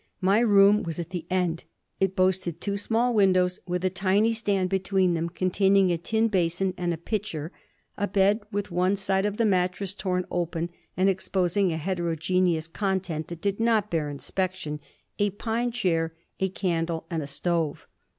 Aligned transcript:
My 0.19 0.39
room 0.39 0.81
was 0.81 0.97
at 0.97 1.11
the 1.11 1.27
end. 1.29 1.63
It 1.99 2.15
boasted 2.15 2.59
two 2.59 2.75
small 2.75 3.13
windows, 3.13 3.59
with 3.67 3.85
a 3.85 3.91
tiny 3.91 4.33
stand 4.33 4.67
between 4.67 5.13
them 5.13 5.29
containing 5.29 5.91
a 5.91 5.97
tin 5.99 6.27
basin 6.27 6.73
and 6.75 6.91
a 6.91 6.97
pitcher; 6.97 7.51
a 7.97 8.07
bed 8.07 8.41
with 8.51 8.71
one 8.71 8.95
side 8.95 9.27
of 9.27 9.37
the 9.37 9.45
mattress 9.45 9.93
torn 9.93 10.25
open 10.31 10.71
and 10.97 11.07
exposing 11.07 11.71
a 11.71 11.77
heterogeneous 11.77 12.67
content 12.67 13.27
that 13.27 13.41
did 13.41 13.59
not 13.59 13.91
bear 13.91 14.09
inspection; 14.09 14.79
a 15.19 15.29
pine 15.29 15.69
chair, 15.69 16.15
a 16.39 16.49
candle 16.49 17.05
and 17.11 17.21
a 17.21 17.27
stove. 17.27 17.85